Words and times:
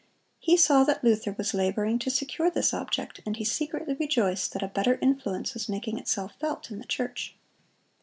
He 0.39 0.57
saw 0.57 0.83
that 0.85 1.03
Luther 1.03 1.35
was 1.37 1.53
laboring 1.53 1.99
to 1.99 2.09
secure 2.09 2.49
this 2.49 2.73
object, 2.73 3.21
and 3.23 3.37
he 3.37 3.45
secretly 3.45 3.93
rejoiced 3.99 4.51
that 4.53 4.63
a 4.63 4.67
better 4.67 4.97
influence 4.99 5.53
was 5.53 5.69
making 5.69 5.99
itself 5.99 6.33
felt 6.39 6.71
in 6.71 6.79
the 6.79 6.85
church. 6.87 7.35